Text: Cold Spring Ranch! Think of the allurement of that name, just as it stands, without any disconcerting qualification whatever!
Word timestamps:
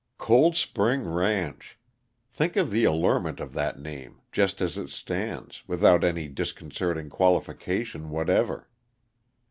Cold 0.17 0.55
Spring 0.55 1.03
Ranch! 1.05 1.77
Think 2.31 2.55
of 2.55 2.71
the 2.71 2.85
allurement 2.85 3.39
of 3.39 3.53
that 3.53 3.79
name, 3.79 4.19
just 4.31 4.59
as 4.59 4.75
it 4.75 4.89
stands, 4.89 5.61
without 5.67 6.03
any 6.03 6.27
disconcerting 6.27 7.07
qualification 7.07 8.09
whatever! 8.09 8.67